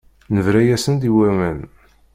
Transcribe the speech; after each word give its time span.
Nebra-yasen-d 0.33 1.03
i 1.09 1.11
waman. 1.15 1.59